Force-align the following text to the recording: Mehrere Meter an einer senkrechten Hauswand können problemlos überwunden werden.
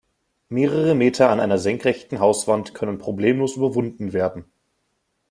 Mehrere 0.49 0.95
Meter 0.95 1.29
an 1.29 1.39
einer 1.39 1.59
senkrechten 1.59 2.19
Hauswand 2.19 2.73
können 2.73 2.97
problemlos 2.97 3.55
überwunden 3.55 4.13
werden. 4.13 4.45